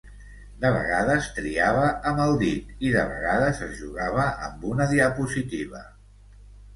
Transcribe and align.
De 0.61 0.69
vegades 0.75 1.25
triava 1.39 1.83
amb 2.11 2.21
el 2.23 2.33
dit 2.43 2.71
i 2.89 2.93
de 2.95 3.03
vegades 3.11 3.61
es 3.65 3.75
jugava 3.81 4.25
amb 4.47 4.65
una 4.71 4.89
diapositiva. 4.93 5.83